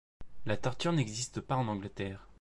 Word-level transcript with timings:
La 0.47 0.57
torture 0.57 0.93
n’existe 0.93 1.41
pas 1.41 1.55
en 1.57 1.67
Angleterre. 1.67 2.27